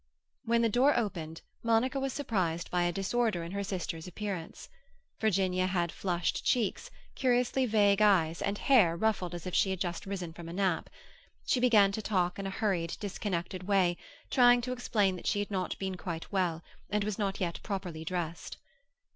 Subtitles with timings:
[0.45, 4.67] When the door opened Monica was surprised by a disorder in her sister's appearance.
[5.19, 10.07] Virginia had flushed cheeks, curiously vague eyes, and hair ruffled as if she had just
[10.07, 10.89] risen from a nap.
[11.45, 13.95] She began to talk in a hurried, disconnected way,
[14.31, 18.03] trying to explain that she had not been quite well, and was not yet properly
[18.03, 18.57] dressed.